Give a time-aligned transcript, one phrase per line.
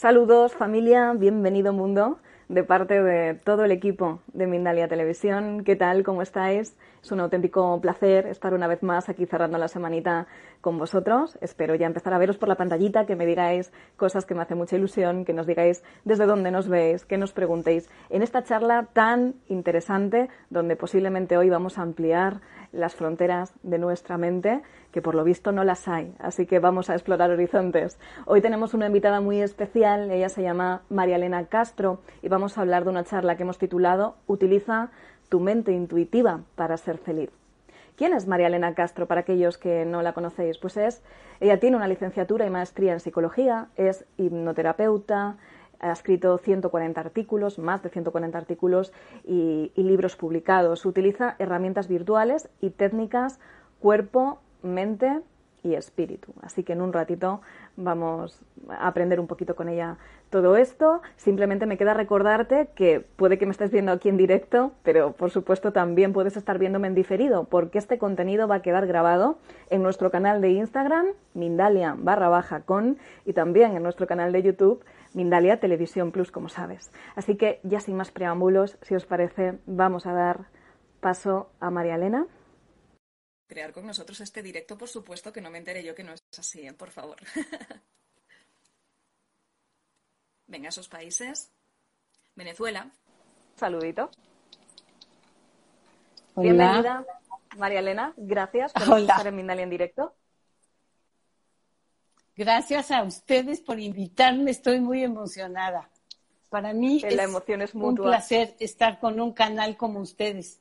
[0.00, 5.62] Saludos familia, bienvenido mundo de parte de todo el equipo de Mindalia Televisión.
[5.62, 6.04] ¿Qué tal?
[6.04, 6.74] ¿Cómo estáis?
[7.02, 10.26] Es un auténtico placer estar una vez más aquí cerrando la semanita
[10.62, 11.36] con vosotros.
[11.42, 14.54] Espero ya empezar a veros por la pantallita, que me digáis cosas que me hace
[14.54, 18.88] mucha ilusión, que nos digáis desde dónde nos veis, que nos preguntéis en esta charla
[18.94, 22.40] tan interesante donde posiblemente hoy vamos a ampliar
[22.72, 24.62] las fronteras de nuestra mente,
[24.92, 26.14] que por lo visto no las hay.
[26.18, 27.98] Así que vamos a explorar horizontes.
[28.26, 32.62] Hoy tenemos una invitada muy especial, ella se llama María Elena Castro y vamos a
[32.62, 34.90] hablar de una charla que hemos titulado Utiliza
[35.28, 37.30] tu mente intuitiva para ser feliz.
[37.96, 40.58] ¿Quién es María Elena Castro para aquellos que no la conocéis?
[40.58, 41.02] Pues es,
[41.38, 45.36] ella tiene una licenciatura y maestría en psicología, es hipnoterapeuta,
[45.80, 48.92] ha escrito 140 artículos, más de 140 artículos
[49.24, 50.84] y, y libros publicados.
[50.86, 53.38] Utiliza herramientas virtuales y técnicas
[53.80, 55.20] cuerpo, mente
[55.62, 56.32] y espíritu.
[56.42, 57.40] Así que en un ratito
[57.76, 59.98] vamos a aprender un poquito con ella
[60.30, 61.02] todo esto.
[61.16, 65.30] Simplemente me queda recordarte que puede que me estés viendo aquí en directo, pero por
[65.30, 69.38] supuesto también puedes estar viéndome en diferido, porque este contenido va a quedar grabado
[69.68, 74.42] en nuestro canal de Instagram, Mindalia barra baja con, y también en nuestro canal de
[74.42, 76.92] YouTube, Mindalia Televisión Plus, como sabes.
[77.16, 80.46] Así que ya sin más preámbulos, si os parece, vamos a dar
[81.00, 82.26] paso a María Elena.
[83.50, 86.22] Crear con nosotros este directo, por supuesto, que no me entere yo que no es
[86.38, 86.72] así, ¿eh?
[86.72, 87.16] por favor.
[90.46, 91.50] Venga, esos países.
[92.36, 92.88] Venezuela.
[93.56, 94.08] Saludito.
[96.34, 96.42] Hola.
[96.44, 97.04] Bienvenida,
[97.58, 98.14] María Elena.
[98.16, 99.14] Gracias por Hola.
[99.14, 100.14] estar en Mindalia en directo.
[102.36, 105.90] Gracias a ustedes por invitarme, estoy muy emocionada.
[106.50, 108.10] Para mí la es emoción es un mutua.
[108.10, 110.60] placer estar con un canal como ustedes.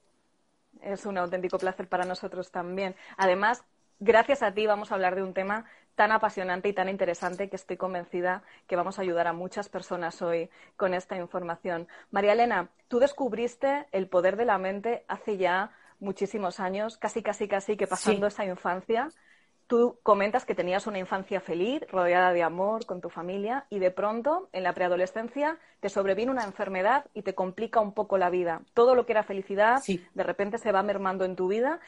[0.82, 2.96] Es un auténtico placer para nosotros también.
[3.18, 3.64] Además,
[4.00, 7.58] gracias a ti vamos a hablar de un tema tan apasionante y tan interesante que
[7.58, 11.90] estoy convencida que vamos a ayudar a muchas personas hoy con esta información.
[12.10, 17.50] María Elena, tú descubriste el poder de la mente hace ya muchísimos años, casi, casi,
[17.50, 19.10] casi que pasando esa infancia.
[19.70, 23.92] Tú comentas que tenías una infancia feliz, rodeada de amor, con tu familia, y de
[23.92, 28.64] pronto, en la preadolescencia, te sobrevino una enfermedad y te complica un poco la vida.
[28.74, 30.04] Todo lo que era felicidad, Sí.
[30.16, 31.80] de repente se va mermando en tu vida,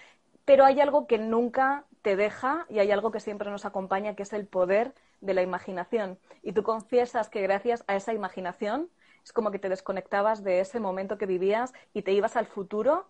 [0.46, 4.22] pero hay algo que nunca te deja y hay algo que siempre nos acompaña, que
[4.22, 6.20] es el poder de la imaginación.
[6.44, 8.90] Y tú confiesas que gracias a esa imaginación
[9.24, 13.08] es como que te desconectabas de ese momento que vivías y te ibas al futuro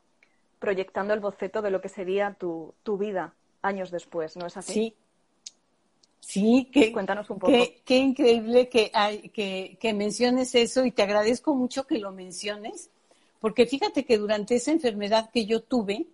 [0.60, 4.74] proyectando el boceto de lo que sería tu, tu vida años después, ¿no es así?
[4.74, 4.96] Sí.
[6.20, 7.52] Sí, que, Cuéntanos un poco.
[7.84, 12.90] qué, increíble que, hay, que, que menciones eso y te agradezco mucho que lo menciones,
[13.40, 16.06] porque fíjate que durante esa enfermedad que yo tuve,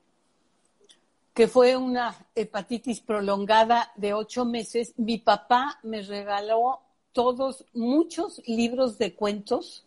[1.33, 6.79] que fue una hepatitis prolongada de ocho meses, mi papá me regaló
[7.11, 9.85] todos, muchos libros de cuentos,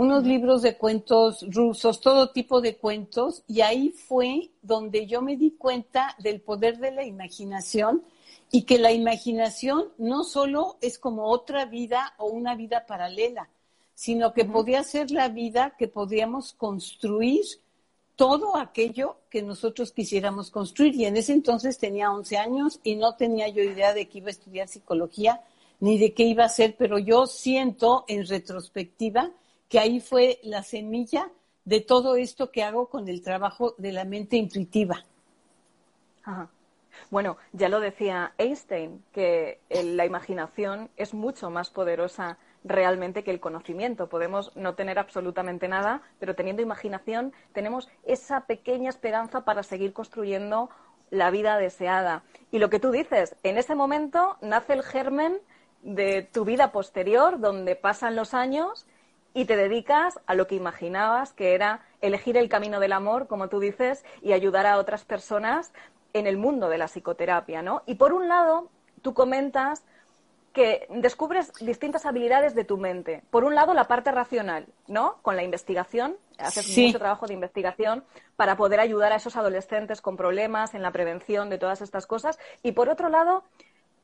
[0.00, 5.36] unos libros de cuentos rusos, todo tipo de cuentos, y ahí fue donde yo me
[5.36, 8.02] di cuenta del poder de la imaginación
[8.50, 13.50] y que la imaginación no solo es como otra vida o una vida paralela,
[13.94, 17.44] sino que podía ser la vida que podíamos construir
[18.16, 20.94] todo aquello que nosotros quisiéramos construir.
[20.94, 24.28] Y en ese entonces tenía 11 años y no tenía yo idea de que iba
[24.28, 25.42] a estudiar psicología
[25.78, 29.30] ni de qué iba a hacer, pero yo siento en retrospectiva
[29.70, 31.30] que ahí fue la semilla
[31.64, 35.04] de todo esto que hago con el trabajo de la mente intuitiva.
[36.24, 36.50] Ajá.
[37.08, 43.30] Bueno, ya lo decía Einstein, que el- la imaginación es mucho más poderosa realmente que
[43.30, 44.08] el conocimiento.
[44.08, 50.68] Podemos no tener absolutamente nada, pero teniendo imaginación tenemos esa pequeña esperanza para seguir construyendo
[51.10, 52.24] la vida deseada.
[52.50, 55.38] Y lo que tú dices, en ese momento nace el germen
[55.82, 58.86] de tu vida posterior, donde pasan los años
[59.34, 63.48] y te dedicas a lo que imaginabas, que era elegir el camino del amor, como
[63.48, 65.72] tú dices, y ayudar a otras personas
[66.12, 67.82] en el mundo de la psicoterapia, ¿no?
[67.86, 68.68] Y por un lado,
[69.02, 69.84] tú comentas
[70.52, 73.22] que descubres distintas habilidades de tu mente.
[73.30, 75.18] Por un lado, la parte racional, ¿no?
[75.22, 78.02] Con la investigación, haces mucho trabajo de investigación
[78.34, 82.38] para poder ayudar a esos adolescentes con problemas en la prevención de todas estas cosas.
[82.64, 83.44] Y por otro lado,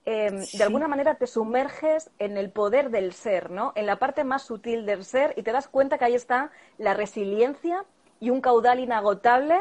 [0.07, 3.73] em, de alguna manera te sumerges en el poder del ser, ¿no?
[3.75, 6.95] En la parte más sutil del ser y te das cuenta que ahí está la
[6.95, 7.85] resiliencia
[8.21, 9.59] y un caudal inagotable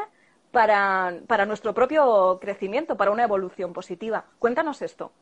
[0.52, 4.24] para, para nuestro propio crecimiento, para una evolución positiva.
[4.38, 5.12] Cuéntanos esto.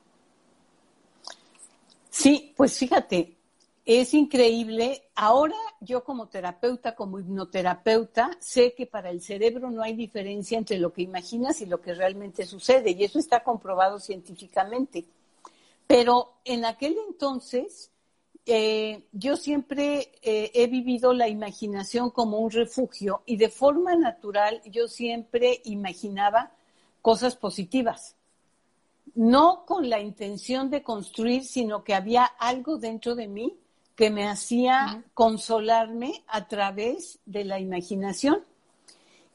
[2.11, 3.37] Sí, pues fíjate,
[3.84, 5.02] es increíble.
[5.14, 10.78] Ahora yo como terapeuta, como hipnoterapeuta, sé que para el cerebro no hay diferencia entre
[10.78, 15.04] lo que imaginas y lo que realmente sucede, y eso está comprobado científicamente.
[15.86, 17.90] Pero en aquel entonces
[18.46, 24.62] eh, yo siempre eh, he vivido la imaginación como un refugio y de forma natural
[24.66, 26.52] yo siempre imaginaba
[27.02, 28.16] cosas positivas
[29.14, 33.56] no con la intención de construir, sino que había algo dentro de mí
[33.96, 38.43] que me hacía consolarme a través de la imaginación.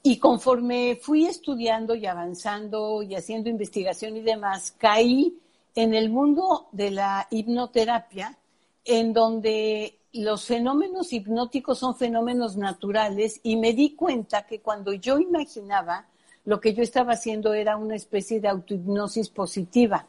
[0.02, 5.38] Y conforme fui estudiando y avanzando y haciendo investigación y demás, caí
[5.76, 8.38] en el mundo de la hipnoterapia,
[8.86, 15.20] en donde los fenómenos hipnóticos son fenómenos naturales y me di cuenta que cuando yo
[15.20, 16.08] imaginaba,
[16.46, 20.08] lo que yo estaba haciendo era una especie de autohipnosis positiva.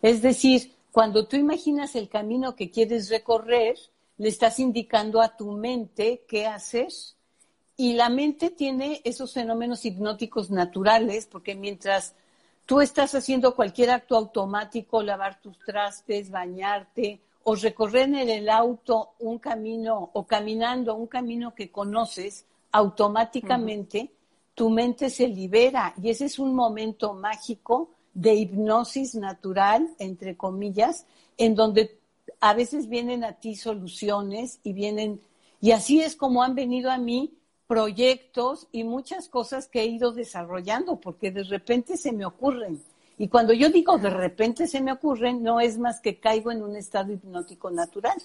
[0.00, 3.76] Es decir, cuando tú imaginas el camino que quieres recorrer,
[4.18, 6.92] le estás indicando a tu mente qué hacer.
[7.78, 12.14] Y la mente tiene esos fenómenos hipnóticos naturales, porque mientras
[12.66, 19.14] tú estás haciendo cualquier acto automático, lavar tus trastes, bañarte, o recorrer en el auto
[19.18, 24.12] un camino, o caminando un camino que conoces, automáticamente
[24.54, 31.06] tu mente se libera y ese es un momento mágico de hipnosis natural, entre comillas,
[31.38, 31.98] en donde
[32.40, 35.20] a veces vienen a ti soluciones y vienen,
[35.60, 37.34] y así es como han venido a mí
[37.66, 42.82] proyectos y muchas cosas que he ido desarrollando, porque de repente se me ocurren.
[43.18, 46.62] Y cuando yo digo de repente se me ocurren, no es más que caigo en
[46.62, 48.20] un estado hipnótico natural.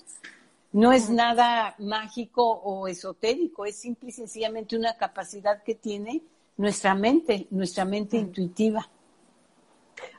[0.73, 6.21] No es nada mágico o esotérico, es simple y sencillamente una capacidad que tiene
[6.57, 8.89] nuestra mente, nuestra mente intuitiva.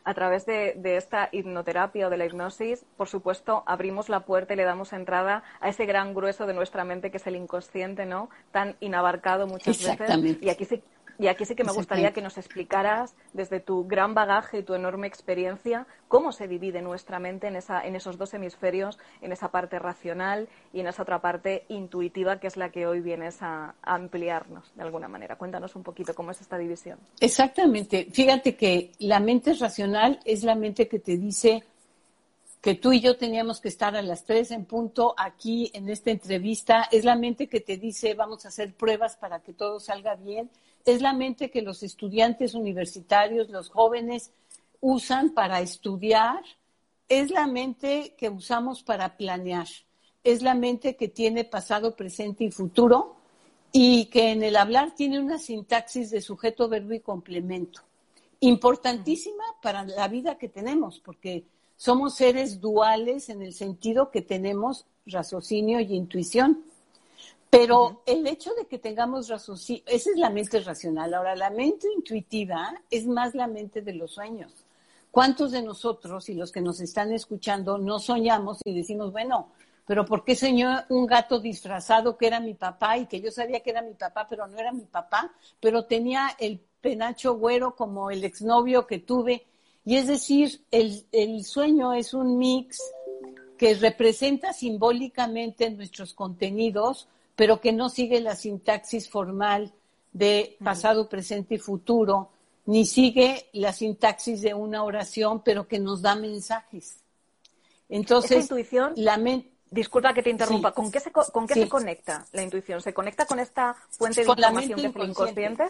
[0.04, 4.56] A través de, esta hipnoterapia o de la hipnosis, por supuesto, abrimos la puerta y
[4.56, 8.30] le damos entrada a ese gran grueso de nuestra mente que es el inconsciente, ¿no?
[8.52, 10.38] Tan inabarcado muchas veces.
[10.40, 10.82] Y aquí sí,
[11.18, 14.74] y aquí sí que me gustaría que nos explicaras, desde tu gran bagaje y tu
[14.74, 19.50] enorme experiencia, cómo se divide nuestra mente en, esa, en esos dos hemisferios, en esa
[19.50, 23.74] parte racional y en esa otra parte intuitiva, que es la que hoy vienes a,
[23.82, 25.36] ampliarnos de alguna manera.
[25.36, 26.98] Cuéntanos un poquito cómo es esta división.
[27.20, 28.08] Exactamente.
[28.12, 31.64] Fíjate que la mente racional es la mente que te dice
[32.60, 36.10] que tú y yo teníamos que estar a las tres en punto aquí en esta
[36.10, 36.88] entrevista.
[36.92, 40.50] Es la mente que te dice vamos a hacer pruebas para que todo salga bien
[40.94, 44.30] es la mente que los estudiantes universitarios, los jóvenes
[44.80, 46.42] usan para estudiar,
[47.08, 49.66] es la mente que usamos para planear,
[50.24, 53.16] es la mente que tiene pasado, presente y futuro
[53.72, 57.82] y que en el hablar tiene una sintaxis de sujeto, verbo y complemento.
[58.40, 61.44] Importantísima para la vida que tenemos, porque
[61.76, 66.64] somos seres duales en el sentido que tenemos raciocinio y intuición.
[67.50, 71.14] Pero el hecho de que tengamos raciocinio, esa es la mente racional.
[71.14, 74.52] Ahora, la mente intuitiva es más la mente de los sueños.
[75.10, 79.48] ¿Cuántos de nosotros y los que nos están escuchando no soñamos y decimos, bueno,
[79.86, 83.60] pero ¿por qué soñó un gato disfrazado que era mi papá y que yo sabía
[83.60, 88.10] que era mi papá, pero no era mi papá, pero tenía el penacho güero como
[88.10, 89.46] el exnovio que tuve?
[89.86, 92.78] Y es decir, el, el sueño es un mix
[93.56, 99.72] que representa simbólicamente nuestros contenidos pero que no sigue la sintaxis formal
[100.12, 102.30] de pasado, presente y futuro,
[102.66, 106.98] ni sigue la sintaxis de una oración, pero que nos da mensajes.
[107.88, 109.20] Entonces, intuición, la
[109.70, 112.82] disculpa que te interrumpa, ¿con qué, se, con qué se conecta la intuición?
[112.82, 115.68] ¿Se conecta con esta fuente de información que es el inconsciente?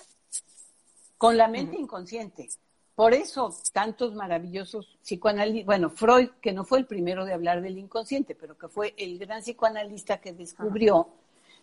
[1.18, 2.48] Con la mente inconsciente.
[2.94, 7.76] Por eso, tantos maravillosos psicoanalistas, bueno, Freud, que no fue el primero de hablar del
[7.76, 11.08] inconsciente, pero que fue el gran psicoanalista que descubrió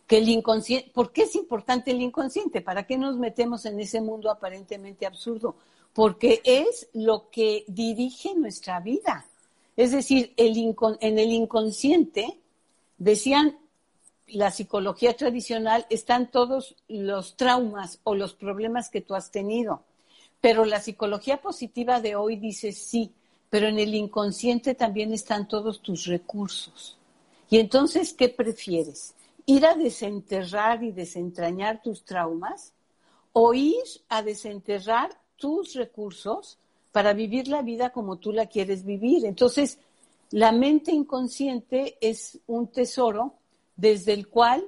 [0.07, 2.61] que el inconsciente, ¿por qué es importante el inconsciente?
[2.61, 5.55] ¿Para qué nos metemos en ese mundo aparentemente absurdo?
[5.93, 9.25] Porque es lo que dirige nuestra vida.
[9.75, 12.39] Es decir, en el inconsciente,
[12.97, 13.57] decían
[14.27, 19.83] la psicología tradicional, están todos los traumas o los problemas que tú has tenido.
[20.41, 23.11] Pero la psicología positiva de hoy dice sí,
[23.49, 26.97] pero en el inconsciente también están todos tus recursos.
[27.49, 29.13] Y entonces, ¿qué prefieres?
[29.45, 32.73] ¿Ir a desenterrar y desentrañar tus traumas
[33.33, 36.57] o ir a desenterrar tus recursos
[36.91, 39.25] para vivir la vida como tú la quieres vivir?
[39.25, 39.77] Entonces,
[40.31, 43.35] la mente inconsciente es un tesoro
[43.75, 44.65] desde el cual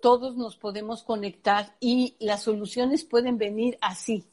[0.00, 4.24] todos nos podemos conectar y las soluciones pueden venir así.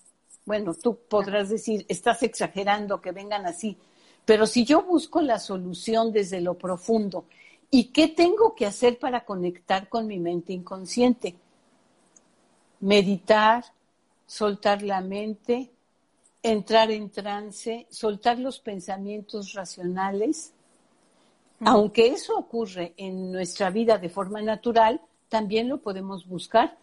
[0.45, 3.77] Bueno, tú podrás decir, estás exagerando que vengan así,
[4.25, 7.25] pero si yo busco la solución desde lo profundo,
[7.73, 11.33] ¿y qué tengo que hacer para conectar con mi mente inconsciente?
[12.81, 13.65] Meditar,
[14.27, 15.71] soltar la mente,
[16.43, 20.53] entrar en trance, soltar los pensamientos racionales.
[21.61, 26.77] Aunque eso ocurre en nuestra vida de forma natural, también lo podemos buscar.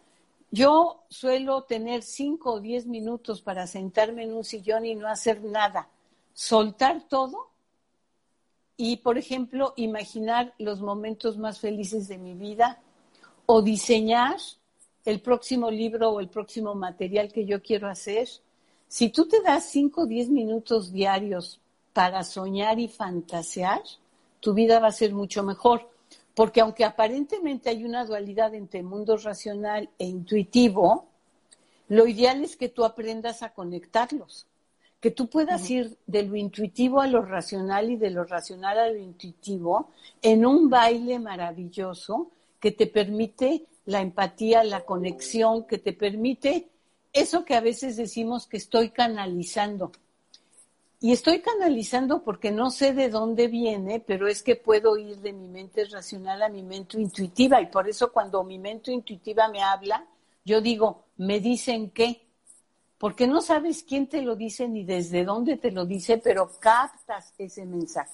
[0.51, 5.41] Yo suelo tener cinco o diez minutos para sentarme en un sillón y no hacer
[5.41, 5.87] nada
[6.33, 7.50] soltar todo
[8.83, 12.81] y, por ejemplo, imaginar los momentos más felices de mi vida
[13.45, 14.37] o diseñar
[15.05, 18.27] el próximo libro o el próximo material que yo quiero hacer.
[18.87, 21.61] Si tú te das 5 o 10 minutos diarios
[21.93, 23.83] para soñar y fantasear,
[24.39, 25.87] tu vida va a ser mucho mejor.
[26.33, 31.05] Porque aunque aparentemente hay una dualidad entre mundo racional e intuitivo,
[31.87, 34.47] lo ideal es que tú aprendas a conectarlos
[35.01, 38.87] que tú puedas ir de lo intuitivo a lo racional y de lo racional a
[38.87, 39.89] lo intuitivo
[40.21, 42.29] en un baile maravilloso
[42.59, 46.69] que te permite la empatía, la conexión, que te permite
[47.11, 49.91] eso que a veces decimos que estoy canalizando.
[50.99, 55.33] Y estoy canalizando porque no sé de dónde viene, pero es que puedo ir de
[55.33, 57.59] mi mente racional a mi mente intuitiva.
[57.59, 60.05] Y por eso cuando mi mente intuitiva me habla,
[60.45, 62.27] yo digo, me dicen qué
[63.01, 67.33] porque no sabes quién te lo dice ni desde dónde te lo dice, pero captas
[67.39, 68.11] ese mensaje.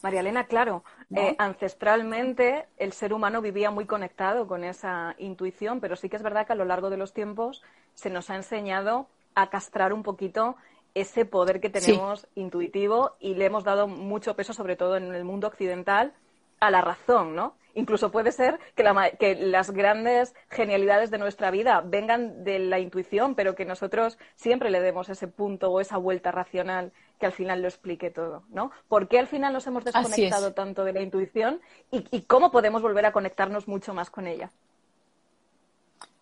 [0.00, 0.84] María Elena, claro,
[1.14, 6.22] eh, ancestralmente el ser humano vivía muy conectado con esa intuición, pero sí que es
[6.22, 7.62] verdad que a lo largo de los tiempos
[7.92, 10.56] se nos ha enseñado a castrar un poquito
[10.94, 15.24] ese poder que tenemos intuitivo y le hemos dado mucho peso, sobre todo en el
[15.24, 16.14] mundo occidental,
[16.60, 17.54] a la razón, ¿no?
[17.74, 23.54] Incluso puede ser que, las grandes genialidades de nuestra vida vengan de la intuición, pero
[23.54, 27.68] que nosotros siempre le demos ese punto o esa vuelta racional que al final lo
[27.68, 28.72] explique todo, ¿no?
[28.88, 33.06] ¿Por qué al final nos hemos desconectado tanto de la intuición y, cómo podemos volver
[33.06, 34.50] a conectarnos mucho más con ella?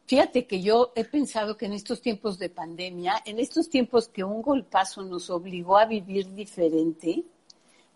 [0.07, 4.25] Fíjate que yo he pensado que en estos tiempos de pandemia, en estos tiempos que
[4.25, 7.25] un golpazo nos obligó a vivir diferente,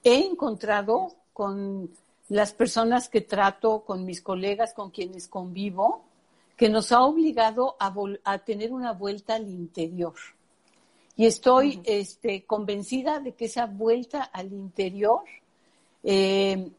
[0.04, 1.90] he encontrado con
[2.32, 6.02] las personas que trato, con mis colegas, con quienes convivo,
[6.56, 10.14] que nos ha obligado a, tener una vuelta al interior.
[11.14, 15.24] Y estoy este, convencida de que esa vuelta al interior
[16.02, 16.70] eh,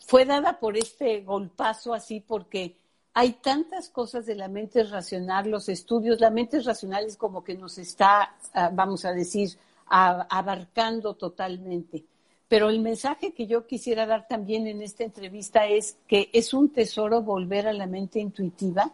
[0.00, 2.74] fue dada por este golpazo así, porque
[3.14, 7.54] hay tantas cosas de la mente racional, los estudios, la mente racional es como que
[7.54, 12.04] nos está, ah, vamos a decir, abarcando totalmente.
[12.50, 16.70] Pero el mensaje que yo quisiera dar también en esta entrevista es que es un
[16.70, 18.90] tesoro volver a la mente intuitiva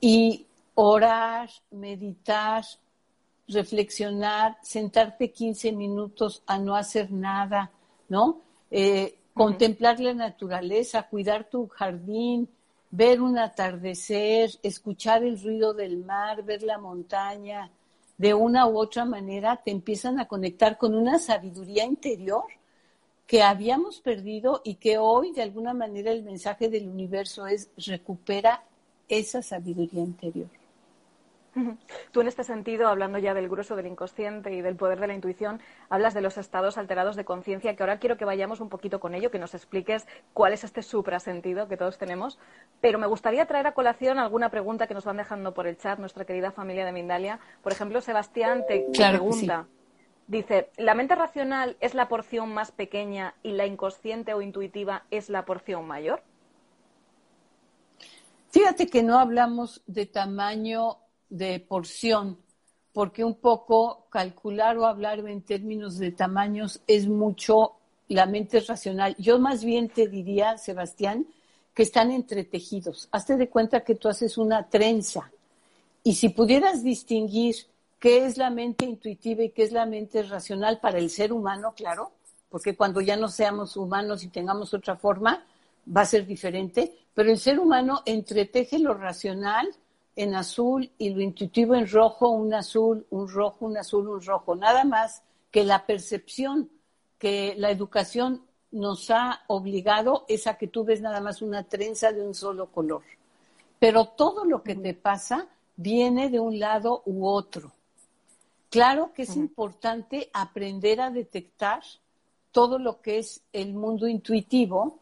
[0.00, 0.46] y
[0.76, 2.64] orar, meditar,
[3.48, 7.70] reflexionar, sentarte 15 minutos a no hacer nada,
[8.08, 8.40] ¿no?
[8.70, 12.48] Eh, contemplar la naturaleza, cuidar tu jardín,
[12.90, 17.70] ver un atardecer, escuchar el ruido del mar, ver la montaña,
[18.16, 22.44] de una u otra manera te empiezan a conectar con una sabiduría interior
[23.30, 28.64] que habíamos perdido y que hoy de alguna manera el mensaje del universo es recupera
[29.08, 30.48] esa sabiduría interior.
[32.10, 35.14] Tú en este sentido, hablando ya del grueso del inconsciente y del poder de la
[35.14, 38.98] intuición, hablas de los estados alterados de conciencia, que ahora quiero que vayamos un poquito
[38.98, 42.36] con ello, que nos expliques cuál es este suprasentido que todos tenemos.
[42.80, 46.00] Pero me gustaría traer a colación alguna pregunta que nos van dejando por el chat
[46.00, 47.38] nuestra querida familia de Mindalia.
[47.62, 49.68] Por ejemplo, Sebastián te pregunta.
[50.30, 55.28] Dice, ¿la mente racional es la porción más pequeña y la inconsciente o intuitiva es
[55.28, 56.22] la porción mayor?
[58.50, 62.38] Fíjate que no hablamos de tamaño de porción,
[62.92, 69.16] porque un poco calcular o hablar en términos de tamaños es mucho la mente racional.
[69.18, 71.26] Yo más bien te diría, Sebastián,
[71.74, 73.08] que están entretejidos.
[73.10, 75.32] Hazte de cuenta que tú haces una trenza.
[76.04, 77.56] Y si pudieras distinguir
[78.00, 81.74] qué es la mente intuitiva y qué es la mente racional para el ser humano,
[81.76, 82.12] claro,
[82.48, 85.44] porque cuando ya no seamos humanos y tengamos otra forma,
[85.96, 89.68] va a ser diferente, pero el ser humano entreteje lo racional
[90.16, 94.56] en azul y lo intuitivo en rojo, un azul, un rojo, un azul, un rojo,
[94.56, 96.70] nada más que la percepción
[97.18, 102.12] que la educación nos ha obligado es a que tú ves nada más una trenza
[102.12, 103.02] de un solo color.
[103.78, 107.72] Pero todo lo que te pasa viene de un lado u otro.
[108.70, 111.82] Claro que es importante aprender a detectar
[112.52, 115.00] todo lo que es el mundo intuitivo,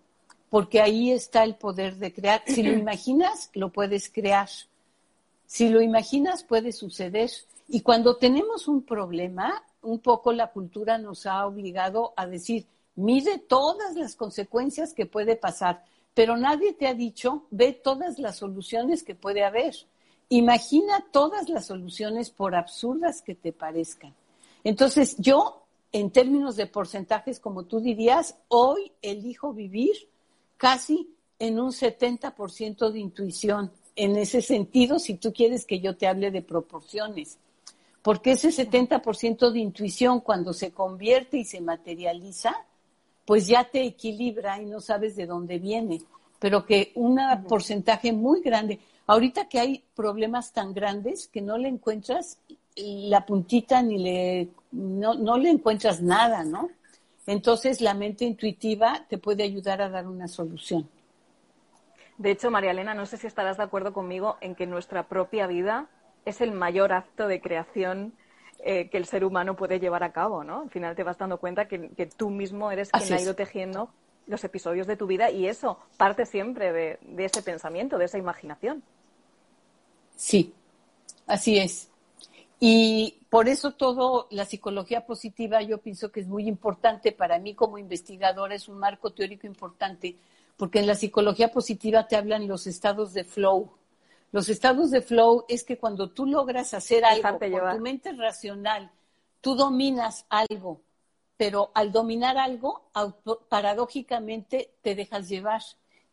[0.48, 2.42] porque ahí está el poder de crear.
[2.46, 4.48] Si lo imaginas, lo puedes crear.
[5.46, 7.30] Si lo imaginas, puede suceder.
[7.68, 13.38] Y cuando tenemos un problema, un poco la cultura nos ha obligado a decir, mide
[13.38, 15.84] todas las consecuencias que puede pasar,
[16.14, 19.74] pero nadie te ha dicho, ve todas las soluciones que puede haber.
[20.30, 24.14] Imagina todas las soluciones por absurdas que te parezcan.
[24.62, 29.92] Entonces, yo, en términos de porcentajes, como tú dirías, hoy elijo vivir
[30.56, 33.72] casi en un 70% de intuición.
[33.96, 37.38] En ese sentido, si tú quieres que yo te hable de proporciones,
[38.02, 42.54] porque ese 70% de intuición cuando se convierte y se materializa,
[43.24, 46.00] pues ya te equilibra y no sabes de dónde viene,
[46.38, 47.18] pero que un
[47.48, 52.38] porcentaje muy grande, ahorita que hay problemas tan grandes que no le encuentras
[52.76, 56.70] la puntita ni le, no, no le encuentras nada, ¿no?
[57.26, 60.88] Entonces la mente intuitiva te puede ayudar a dar una solución.
[62.18, 65.46] De hecho, María Elena, no sé si estarás de acuerdo conmigo en que nuestra propia
[65.46, 65.88] vida
[66.24, 68.12] es el mayor acto de creación
[68.60, 70.62] eh, que el ser humano puede llevar a cabo, ¿no?
[70.62, 73.88] Al final te vas dando cuenta que, tú mismo eres quien ha ido tejiendo
[74.26, 78.18] los episodios de tu vida y eso parte siempre de, de ese pensamiento, de esa
[78.18, 78.82] imaginación.
[80.18, 80.52] Sí,
[81.28, 81.90] así es.
[82.58, 87.54] Y por eso todo la psicología positiva yo pienso que es muy importante para mí
[87.54, 90.16] como investigadora, es un marco teórico importante,
[90.56, 93.70] porque en la psicología positiva te hablan los estados de flow,
[94.32, 98.90] los estados de flow es que cuando tú logras hacer algo con tu mente racional,
[99.40, 100.80] tú dominas algo,
[101.36, 102.90] pero al dominar algo,
[103.48, 105.62] paradójicamente te dejas llevar.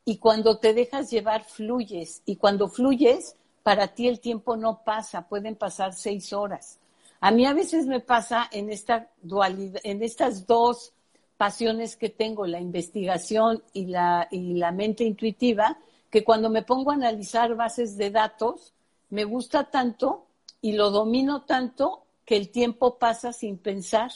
[0.05, 2.21] Y cuando te dejas llevar, fluyes.
[2.25, 3.35] Y cuando fluyes,
[3.65, 6.77] para ti el tiempo no pasa, pueden pasar seis horas.
[7.19, 10.93] A mí a veces me pasa en esta dualidad, en estas dos
[11.35, 15.79] pasiones que tengo, la investigación y la, y la mente intuitiva,
[16.11, 18.75] que cuando me pongo a analizar bases de datos,
[19.09, 20.27] me gusta tanto
[20.61, 24.11] y lo domino tanto que el tiempo pasa sin pensar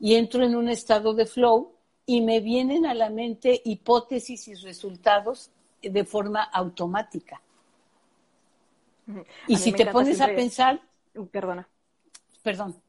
[0.00, 1.70] y entro en un estado de flow
[2.04, 7.40] y me vienen a la mente hipótesis y resultados de forma automática.
[9.46, 10.80] Y si te pones a pensar...
[11.32, 11.68] Perdona.
[12.42, 12.80] Perdón.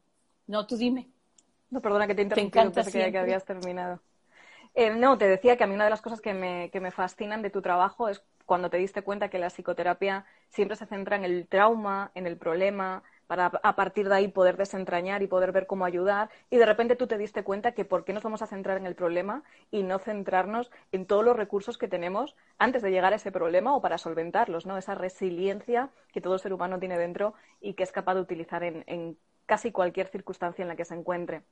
[0.46, 1.08] No, tú dime.
[1.70, 4.00] No, perdona que te interrumpí, pensé que, que habías terminado.
[4.74, 6.90] Eh, no, te decía que a mí una de las cosas que me, que me
[6.90, 11.16] fascinan de tu trabajo es cuando te diste cuenta que la psicoterapia siempre se centra
[11.16, 15.52] en el trauma, en el problema, para a partir de ahí poder desentrañar y poder
[15.52, 16.30] ver cómo ayudar.
[16.50, 18.86] Y de repente tú te diste cuenta que por qué nos vamos a centrar en
[18.86, 23.16] el problema y no centrarnos en todos los recursos que tenemos antes de llegar a
[23.16, 24.76] ese problema o para solventarlos, ¿no?
[24.76, 28.82] Esa resiliencia que todo ser humano tiene dentro y que es capaz de utilizar en,
[28.88, 29.16] en
[29.46, 31.42] casi cualquier circunstancia en la que se encuentre.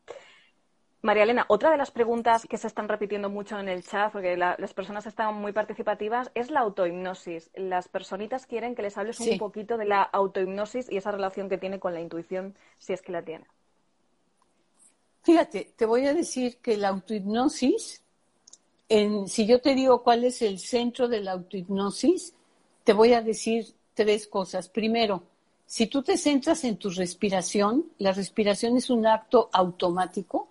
[1.01, 4.37] María Elena, otra de las preguntas que se están repitiendo mucho en el chat, porque
[4.37, 7.51] las personas están muy participativas, es la autohipnosis.
[7.55, 11.57] Las personitas quieren que les hables un poquito de la autohipnosis y esa relación que
[11.57, 13.47] tiene con la intuición, si es que la tiene.
[15.23, 18.03] Fíjate, te voy a decir que la autohipnosis,
[18.89, 22.35] en, si yo te digo cuál es el centro de la autohipnosis,
[22.83, 24.69] te voy a decir tres cosas.
[24.69, 25.23] Primero,
[25.65, 30.49] si tú te centras en tu respiración, la respiración es un acto automático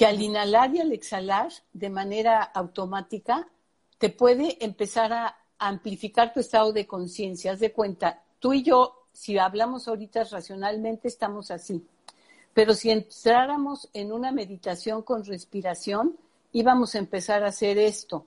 [0.00, 3.46] que al inhalar y al exhalar de manera automática
[3.98, 7.52] te puede empezar a amplificar tu estado de conciencia.
[7.52, 11.86] Haz de cuenta, tú y yo, si hablamos ahorita racionalmente, estamos así.
[12.54, 16.16] Pero si entráramos en una meditación con respiración,
[16.52, 18.24] íbamos a empezar a hacer esto.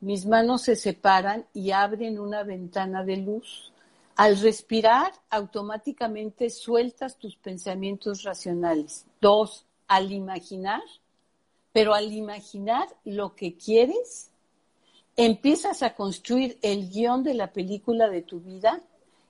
[0.00, 3.72] Mis manos se separan y abren una ventana de luz.
[4.16, 9.06] Al respirar, automáticamente sueltas tus pensamientos racionales.
[9.20, 10.82] Dos, al imaginar,
[11.72, 14.30] pero al imaginar lo que quieres,
[15.16, 18.80] empiezas a construir el guion de la película de tu vida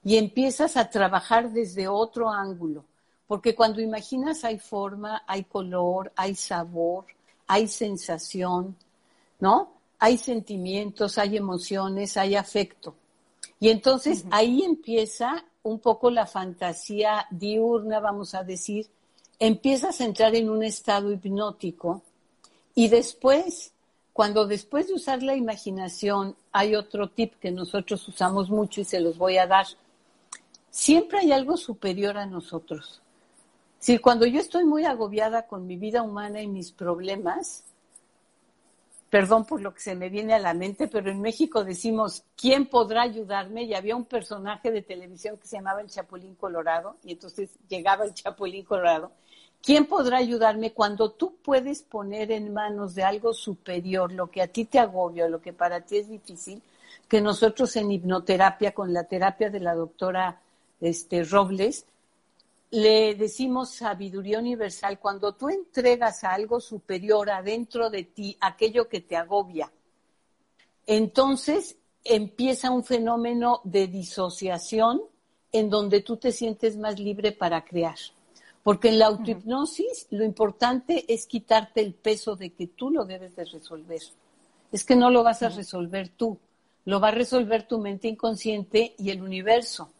[0.04, 2.84] y empiezas a trabajar desde otro ángulo.
[3.26, 7.06] Porque cuando imaginas hay forma, hay color, hay sabor,
[7.46, 8.76] hay sensación,
[9.38, 9.72] ¿no?
[9.98, 12.94] Hay sentimientos, hay emociones, hay afecto.
[13.58, 18.90] Y entonces ahí empieza un poco la fantasía diurna, vamos a decir,
[19.40, 22.02] empiezas a entrar en un estado hipnótico
[22.74, 23.72] y después,
[24.12, 29.00] cuando después de usar la imaginación, hay otro tip que nosotros usamos mucho y se
[29.00, 29.66] los voy a dar.
[30.70, 33.00] Siempre hay algo superior a nosotros.
[33.78, 37.64] Sí, cuando yo estoy muy agobiada con mi vida humana y mis problemas,
[39.08, 42.66] perdón por lo que se me viene a la mente, pero en México decimos, ¿quién
[42.66, 43.64] podrá ayudarme?
[43.64, 48.04] Y había un personaje de televisión que se llamaba el Chapulín Colorado, y entonces llegaba
[48.04, 49.12] el Chapulín Colorado.
[49.62, 54.48] ¿Quién podrá ayudarme cuando tú puedes poner en manos de algo superior lo que a
[54.48, 56.62] ti te agobia, lo que para ti es difícil?
[57.06, 60.40] Que nosotros en hipnoterapia, con la terapia de la doctora
[60.80, 61.84] este, Robles,
[62.70, 69.00] le decimos sabiduría universal, cuando tú entregas a algo superior adentro de ti aquello que
[69.00, 69.70] te agobia,
[70.86, 75.02] entonces empieza un fenómeno de disociación
[75.52, 77.98] en donde tú te sientes más libre para crear.
[78.62, 83.34] Porque en la autohipnosis lo importante es quitarte el peso de que tú lo debes
[83.36, 84.00] de resolver.
[84.70, 86.38] Es que no lo vas a resolver tú,
[86.84, 89.90] lo va a resolver tu mente inconsciente y el universo,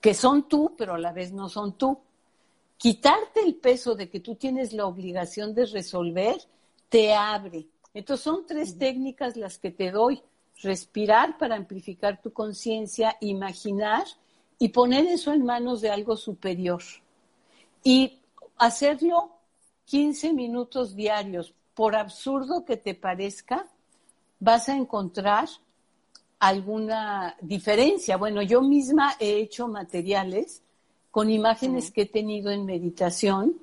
[0.00, 1.98] que son tú, pero a la vez no son tú
[2.84, 6.36] quitarte el peso de que tú tienes la obligación de resolver,
[6.90, 7.66] te abre.
[7.94, 10.22] Entonces son tres técnicas las que te doy.
[10.62, 14.04] Respirar para amplificar tu conciencia, imaginar
[14.58, 16.82] y poner eso en manos de algo superior.
[17.84, 18.18] Y
[18.56, 19.36] hacerlo
[19.84, 21.54] 15 minutos diarios.
[21.74, 23.66] Por absurdo que te parezca,
[24.40, 25.48] vas a encontrar
[26.38, 28.16] alguna diferencia.
[28.16, 30.62] Bueno, yo misma he hecho materiales
[31.10, 33.54] con imágenes que he tenido en meditación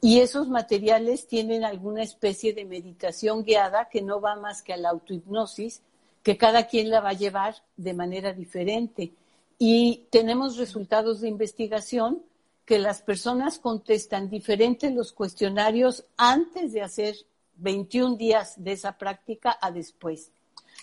[0.00, 4.76] y esos materiales tienen alguna especie de meditación guiada que no va más que a
[4.76, 5.80] la autohipnosis,
[6.22, 9.12] que cada quien la va a llevar de manera diferente.
[9.58, 12.22] Y tenemos resultados de investigación
[12.64, 17.16] que las personas contestan diferentes los cuestionarios antes de hacer
[17.56, 20.30] 21 días de esa práctica a después.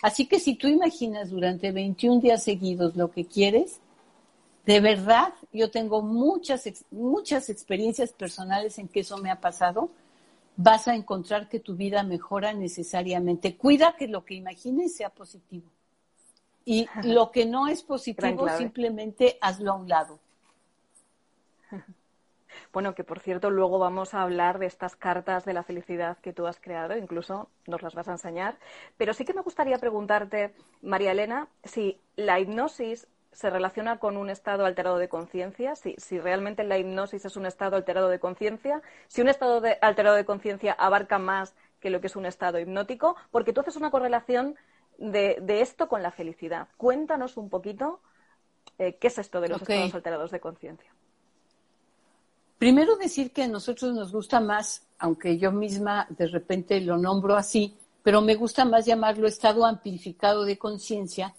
[0.02, 3.80] Así que si tú imaginas durante 21 días seguidos lo que quieres,
[4.66, 9.90] de verdad, yo tengo muchas, muchas experiencias personales en que eso me ha pasado.
[10.58, 13.56] Vas a encontrar que tu vida mejora necesariamente.
[13.56, 15.70] Cuida que lo que imagines sea positivo.
[16.66, 20.20] Y lo que no es positivo, simplemente hazlo a un lado.
[22.74, 26.34] Bueno, que por cierto, luego vamos a hablar de estas cartas de la felicidad que
[26.34, 28.58] tú has creado, incluso nos las vas a enseñar.
[28.98, 34.30] Pero sí que me gustaría preguntarte, María Elena, si la hipnosis se relaciona con un
[34.30, 39.22] estado alterado de conciencia, si, realmente la hipnosis es un estado alterado de conciencia, si
[39.22, 43.54] un estado alterado de conciencia abarca más que lo que es un estado hipnótico, porque
[43.54, 44.56] tú haces una correlación
[44.98, 46.68] de, esto con la felicidad.
[46.78, 48.02] Cuéntanos un poquito
[48.80, 50.92] eh, qué es esto de los estados alterados de conciencia.
[52.60, 57.38] Primero decir que a nosotros nos gusta más, aunque yo misma de repente lo nombro
[57.38, 61.34] así, pero me gusta más llamarlo estado amplificado de conciencia,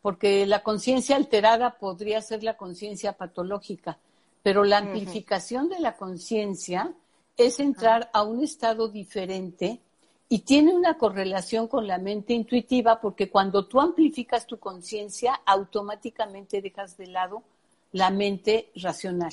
[0.00, 3.98] porque la conciencia alterada podría ser la conciencia patológica,
[4.44, 6.94] pero la amplificación de la conciencia
[7.36, 9.80] es entrar a un estado diferente
[10.28, 16.62] y tiene una correlación con la mente intuitiva porque cuando tú amplificas tu conciencia, automáticamente
[16.62, 17.42] dejas de lado
[17.90, 19.32] la mente racional.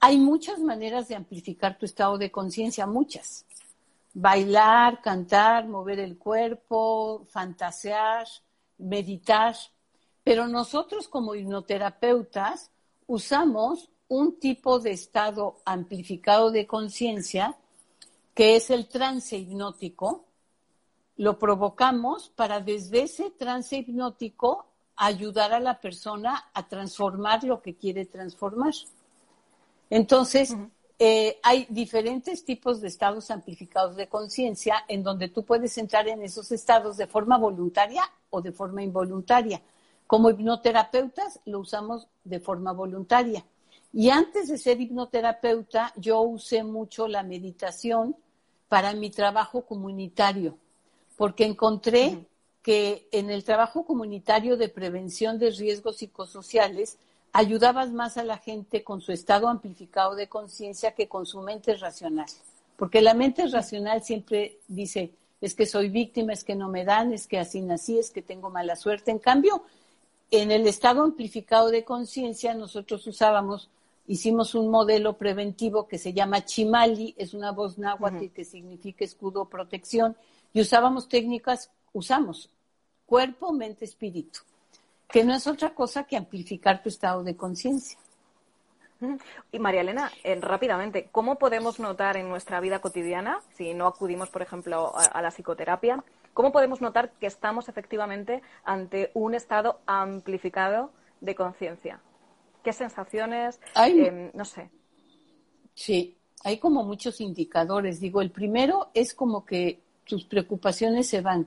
[0.00, 3.44] Hay muchas maneras de amplificar tu estado de conciencia, muchas.
[4.14, 8.26] Bailar, cantar, mover el cuerpo, fantasear,
[8.78, 9.54] meditar,
[10.24, 12.70] pero nosotros como hipnoterapeutas
[13.06, 17.56] usamos un tipo de estado amplificado de conciencia
[18.34, 20.24] que es el trance hipnótico,
[21.16, 27.76] lo provocamos para desde ese trance hipnótico ayudar a la persona a transformar lo que
[27.76, 28.72] quiere transformar.
[29.90, 30.56] Entonces,
[30.98, 36.22] eh, hay diferentes tipos de estados amplificados de conciencia en donde tú puedes entrar en
[36.22, 39.60] esos estados de forma voluntaria o de forma involuntaria.
[40.06, 43.44] Como hipnoterapeutas lo usamos de forma voluntaria.
[43.92, 48.14] Y antes de ser hipnoterapeuta, yo usé mucho la meditación
[48.68, 50.56] para mi trabajo comunitario,
[51.16, 52.26] porque encontré
[52.62, 56.98] que en el trabajo comunitario de prevención de riesgos psicosociales,
[57.32, 61.74] ayudabas más a la gente con su estado amplificado de conciencia que con su mente
[61.74, 62.28] racional.
[62.76, 67.12] Porque la mente racional siempre dice, es que soy víctima, es que no me dan,
[67.12, 69.10] es que así nací, es que tengo mala suerte.
[69.10, 69.62] En cambio,
[70.30, 73.70] en el estado amplificado de conciencia nosotros usábamos,
[74.06, 79.48] hicimos un modelo preventivo que se llama Chimali, es una voz náhuatl que significa escudo
[79.48, 80.16] protección,
[80.52, 82.50] y usábamos técnicas, usamos
[83.06, 84.40] cuerpo, mente, espíritu
[85.12, 87.98] que no es otra cosa que amplificar tu estado de conciencia.
[89.50, 94.28] Y María Elena, eh, rápidamente, ¿cómo podemos notar en nuestra vida cotidiana, si no acudimos,
[94.28, 100.90] por ejemplo, a, la psicoterapia, cómo podemos notar que estamos efectivamente ante un estado amplificado
[101.20, 102.00] de conciencia?
[102.62, 103.58] ¿Qué sensaciones?
[103.74, 104.70] Em, no sé.
[105.72, 108.00] Sí, hay como muchos indicadores.
[108.00, 111.46] Digo, el primero es como que tus preocupaciones se van,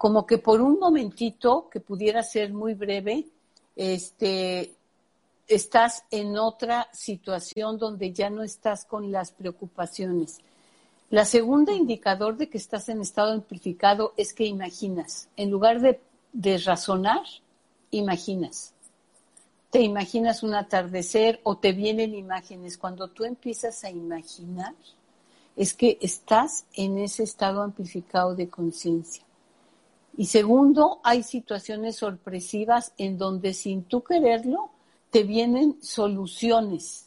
[0.00, 3.26] como que por un momentito, que pudiera ser muy breve,
[3.76, 4.72] este,
[5.46, 10.38] estás en otra situación donde ya no estás con las preocupaciones.
[11.10, 15.28] La segunda indicador de que estás en estado amplificado es que imaginas.
[15.36, 16.00] En lugar de,
[16.32, 17.26] de razonar,
[17.90, 18.72] imaginas.
[19.68, 22.78] Te imaginas un atardecer o te vienen imágenes.
[22.78, 24.74] Cuando tú empiezas a imaginar,
[25.56, 29.24] es que estás en ese estado amplificado de conciencia.
[30.16, 34.70] Y segundo, hay situaciones sorpresivas en donde sin tú quererlo,
[35.10, 37.06] te vienen soluciones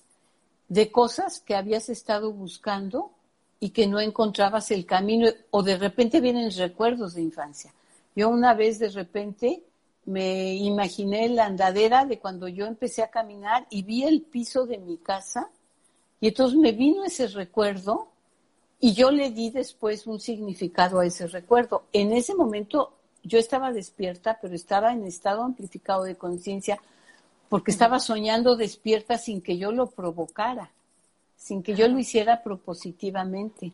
[0.68, 3.12] de cosas que habías estado buscando
[3.60, 7.74] y que no encontrabas el camino o de repente vienen recuerdos de infancia.
[8.16, 9.64] Yo una vez de repente
[10.06, 14.78] me imaginé la andadera de cuando yo empecé a caminar y vi el piso de
[14.80, 15.50] mi casa
[16.20, 18.10] y entonces me vino ese recuerdo
[18.84, 21.86] y yo le di después un significado a ese recuerdo.
[21.94, 22.92] En ese momento
[23.24, 26.82] yo estaba despierta, pero estaba en estado amplificado de conciencia
[27.48, 30.70] porque estaba soñando despierta sin que yo lo provocara,
[31.38, 33.72] sin que yo lo hiciera propositivamente.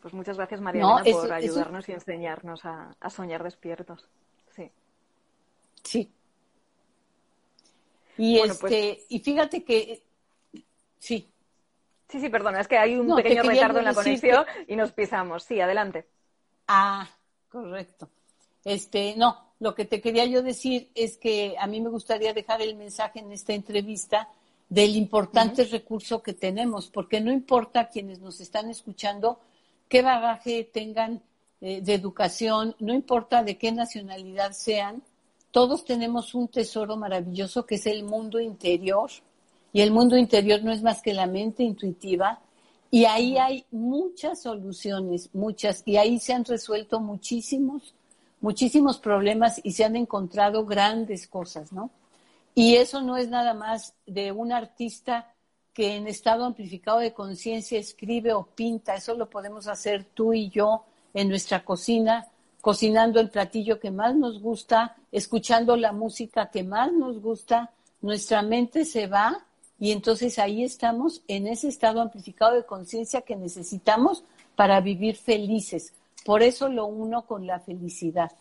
[0.00, 4.08] Pues muchas gracias, María por ayudarnos y enseñarnos a, soñar despiertos.
[4.56, 4.70] Sí.
[5.82, 6.10] Sí.
[8.16, 10.02] Y pues este, y fíjate que
[10.98, 11.28] sí.
[12.08, 15.44] Sí, sí, perdona, es que hay un pequeño retardo en la conexión y nos pisamos.
[15.44, 16.06] Sí, adelante.
[16.68, 17.08] Ah,
[17.48, 18.08] correcto.
[18.64, 22.62] Este, no, lo que te quería yo decir es que a mí me gustaría dejar
[22.62, 24.28] el mensaje en esta entrevista
[24.68, 29.40] del importante recurso que tenemos, porque no importa quienes nos están escuchando
[29.88, 31.22] qué bagaje tengan
[31.60, 35.02] eh, de educación, no importa de qué nacionalidad sean,
[35.50, 39.10] todos tenemos un tesoro maravilloso que es el mundo interior.
[39.74, 42.40] Y el mundo interior no es más que la mente intuitiva.
[42.90, 45.82] Y ahí hay muchas soluciones, muchas.
[45.84, 47.94] Y ahí se han resuelto muchísimos
[48.44, 51.90] muchísimos problemas y se han encontrado grandes cosas, ¿no?
[52.54, 55.32] Y eso no es nada más de un artista
[55.72, 60.50] que en estado amplificado de conciencia escribe o pinta, eso lo podemos hacer tú y
[60.50, 60.84] yo
[61.14, 62.26] en nuestra cocina,
[62.60, 68.42] cocinando el platillo que más nos gusta, escuchando la música que más nos gusta, nuestra
[68.42, 69.42] mente se va
[69.78, 74.24] y entonces ahí estamos en ese estado amplificado de conciencia que necesitamos
[74.56, 75.92] para vivir felices.
[76.24, 78.32] Por eso lo uno con la felicidad.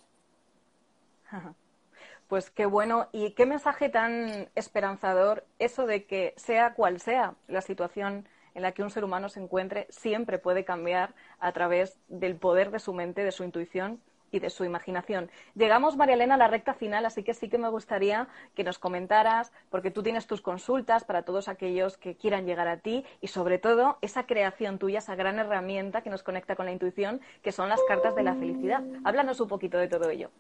[2.28, 7.62] Pues qué bueno y qué mensaje tan esperanzador eso de que sea cual sea la
[7.62, 12.36] situación en la que un ser humano se encuentre, siempre puede cambiar a través del
[12.36, 14.00] poder de su mente, de su intuición
[14.34, 15.30] y de su imaginación.
[15.56, 18.80] Llegamos, María Elena, a la recta final, así que sí que me gustaría que nos
[18.80, 23.28] comentaras, porque tú tienes tus consultas para todos aquellos que quieran llegar a ti y
[23.28, 27.52] sobre todo esa creación tuya, esa gran herramienta que nos conecta con la intuición, que
[27.52, 28.84] son las cartas de la felicidad.
[29.04, 30.32] Háblanos un poquito de todo ello.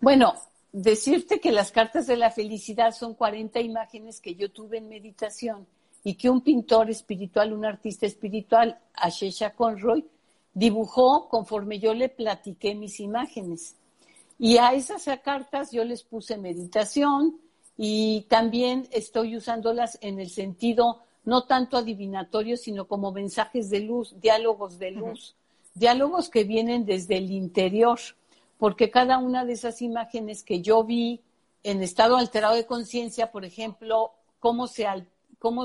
[0.00, 0.34] Bueno,
[0.72, 5.66] decirte que las cartas de la felicidad son 40 imágenes que yo tuve en meditación
[6.04, 10.04] y que un pintor espiritual, un artista espiritual, Ashesha Conroy,
[10.54, 13.76] dibujó conforme yo le platiqué mis imágenes.
[14.38, 17.38] Y a esas cartas yo les puse meditación
[17.76, 24.14] y también estoy usándolas en el sentido no tanto adivinatorio, sino como mensajes de luz,
[24.20, 25.36] diálogos de luz,
[25.74, 27.98] diálogos que vienen desde el interior,
[28.58, 31.20] porque cada una de esas imágenes que yo vi
[31.62, 34.86] en estado alterado de conciencia, por ejemplo, cómo se,
[35.38, 35.64] cómo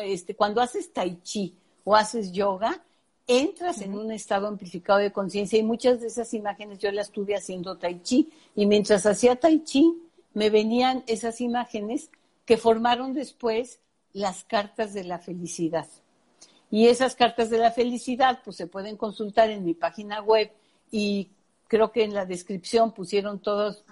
[0.00, 2.82] este, cuando haces tai chi o haces yoga,
[3.28, 7.36] entras en un estado amplificado de conciencia y muchas de esas imágenes yo las estuve
[7.36, 8.30] haciendo tai chi.
[8.56, 9.94] Y mientras hacía tai chi
[10.32, 12.10] me venían esas imágenes
[12.46, 13.80] que formaron después
[14.14, 15.86] las cartas de la felicidad.
[16.70, 20.50] Y esas cartas de la felicidad pues se pueden consultar en mi página web
[20.90, 21.28] y
[21.66, 23.84] creo que en la descripción pusieron todos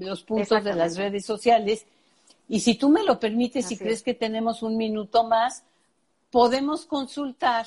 [0.00, 1.86] los puntos de las redes sociales.
[2.48, 5.62] Y si tú me lo permites, si crees que tenemos un minuto más,
[6.30, 7.66] podemos consultar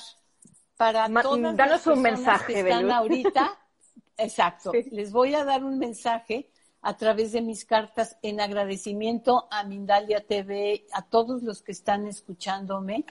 [0.76, 3.58] para todas las un mensaje, que están ahorita.
[4.18, 4.72] Exacto.
[4.90, 6.48] Les voy a dar un mensaje
[6.82, 12.06] a través de mis cartas en agradecimiento a Mindalia TV, a todos los que están
[12.06, 13.04] escuchándome.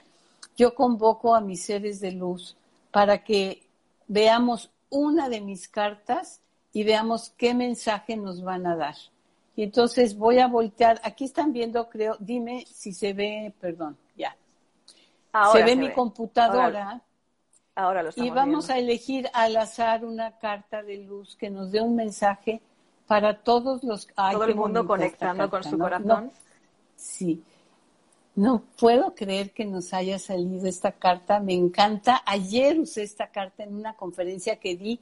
[0.56, 2.56] Yo convoco a mis seres de luz
[2.90, 3.62] para que
[4.08, 6.40] veamos una de mis cartas
[6.72, 8.96] y veamos qué mensaje nos van a dar.
[9.54, 11.00] Y entonces voy a voltear.
[11.04, 14.36] Aquí están viendo, creo, dime si se ve, perdón, ya.
[15.52, 16.64] se ve mi computadora.
[16.64, 17.05] Ahora
[17.76, 21.94] lo Y vamos a elegir al azar una carta de luz que nos dé un
[21.94, 22.62] mensaje
[23.06, 24.06] para todos los...
[24.06, 26.32] Todo el mundo conectando con su corazón.
[26.96, 27.42] Sí.
[28.34, 32.22] No puedo creer que nos haya salido esta carta, me encanta.
[32.26, 35.00] Ayer usé esta carta en una conferencia que di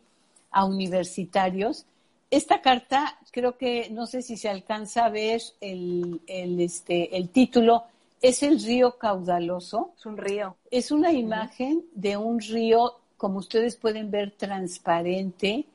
[0.50, 1.86] a universitarios.
[2.30, 7.28] Esta carta, creo que, no sé si se alcanza a ver el, el, este, el
[7.30, 7.84] título,
[8.24, 9.92] es el río caudaloso.
[9.98, 10.56] Es un río.
[10.70, 15.66] Es una imagen de un río, como ustedes pueden ver, transparente,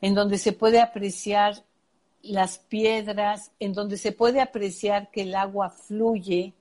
[0.00, 1.62] en donde se puede apreciar
[2.22, 6.54] las piedras, en donde se puede apreciar que el agua fluye.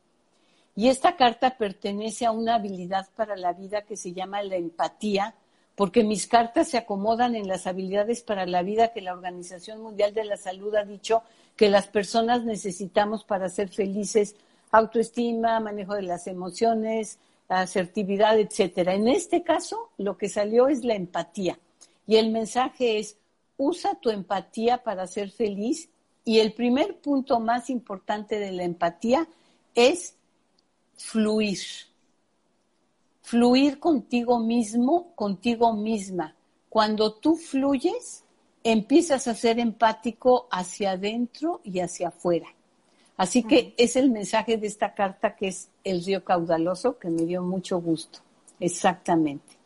[0.75, 5.33] Y esta carta pertenece a una habilidad para la vida que se llama la empatía,
[5.75, 10.13] porque mis cartas se acomodan en las habilidades para la vida que la Organización Mundial
[10.13, 11.23] de la Salud ha dicho
[11.55, 14.35] que las personas necesitamos para ser felices,
[14.71, 18.93] autoestima, manejo de las emociones, asertividad, etcétera.
[18.93, 21.59] En este caso, lo que salió es la empatía.
[22.05, 23.17] Y el mensaje es,
[23.57, 25.89] usa tu empatía para ser feliz
[26.23, 29.27] y el primer punto más importante de la empatía
[29.73, 30.15] es
[30.95, 31.59] fluir.
[33.21, 36.35] Fluir contigo mismo, contigo misma.
[36.69, 38.23] Cuando tú fluyes,
[38.63, 42.47] empiezas a ser empático hacia adentro y hacia afuera.
[43.17, 47.23] Así que es el mensaje de esta carta que es el río caudaloso, que me
[47.23, 48.19] dio mucho gusto.
[48.59, 49.57] Exactamente.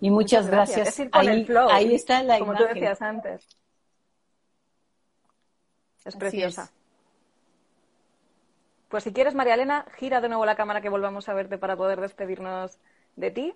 [0.00, 1.00] Y muchas, gracias.
[1.12, 3.46] ahí, está la como tú decías antes.
[6.04, 6.70] Es preciosa.
[8.88, 11.76] Pues si quieres, María Elena, gira de nuevo la cámara que volvamos a verte para
[11.76, 12.78] poder despedirnos
[13.16, 13.54] de ti.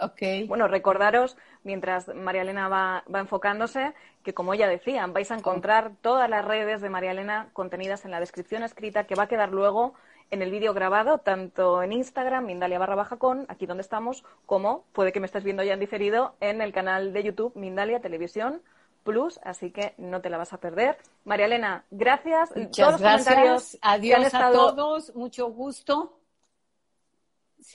[0.00, 0.46] Okay.
[0.46, 5.92] Bueno, recordaros, mientras María Elena va, va, enfocándose, que como ella decía, vais a encontrar
[6.02, 9.52] todas las redes de María Elena contenidas en la descripción escrita que va a quedar
[9.52, 9.94] luego
[10.30, 14.84] en el vídeo grabado, tanto en Instagram, Mindalia barra baja con, aquí donde estamos, como
[14.92, 18.62] puede que me estés viendo ya en diferido en el canal de YouTube Mindalia Televisión
[19.04, 20.98] Plus, así que no te la vas a perder.
[21.24, 22.54] María Elena, gracias.
[22.56, 23.78] Muchas gracias.
[23.80, 26.18] Adiós a todos, mucho gusto.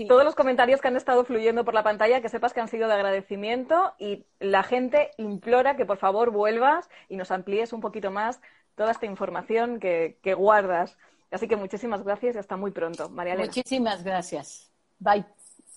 [0.07, 2.87] Todos los comentarios que han estado fluyendo por la pantalla, que sepas que han sido
[2.87, 8.09] de agradecimiento y la gente implora que por favor vuelvas y nos amplíes un poquito
[8.09, 8.39] más
[8.75, 10.97] toda esta información que, que guardas.
[11.29, 13.47] Así que muchísimas gracias y hasta muy pronto, María Elena.
[13.47, 14.69] Muchísimas gracias.
[14.99, 15.25] Bye.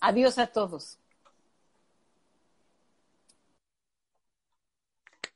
[0.00, 0.98] Adiós a todos.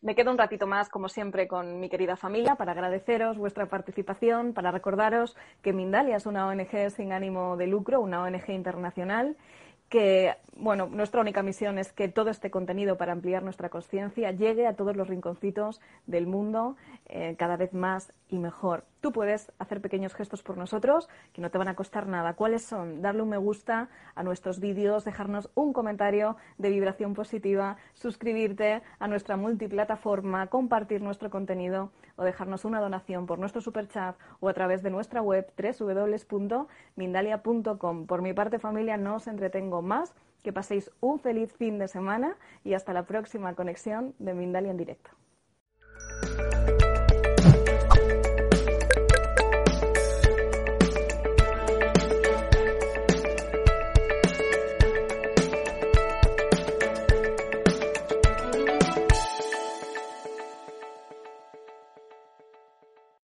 [0.00, 4.52] Me quedo un ratito más, como siempre, con mi querida familia para agradeceros vuestra participación,
[4.52, 9.36] para recordaros que Mindalia es una ONG sin ánimo de lucro, una ONG internacional
[9.88, 14.66] que, bueno, nuestra única misión es que todo este contenido para ampliar nuestra conciencia llegue
[14.66, 18.84] a todos los rinconcitos del mundo eh, cada vez más y mejor.
[19.00, 22.34] Tú puedes hacer pequeños gestos por nosotros que no te van a costar nada.
[22.34, 23.00] ¿Cuáles son?
[23.00, 29.08] Darle un me gusta a nuestros vídeos, dejarnos un comentario de vibración positiva, suscribirte a
[29.08, 34.82] nuestra multiplataforma, compartir nuestro contenido o dejarnos una donación por nuestro superchat o a través
[34.82, 38.06] de nuestra web www.mindalia.com.
[38.06, 40.14] Por mi parte, familia, no os entretengo más.
[40.42, 44.76] Que paséis un feliz fin de semana y hasta la próxima conexión de Mindalia en
[44.76, 45.10] directo.